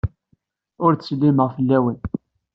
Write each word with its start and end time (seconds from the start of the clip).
Ur 0.83 0.91
d-ttsellimeɣ 0.93 1.49
fell-awen. 1.55 1.97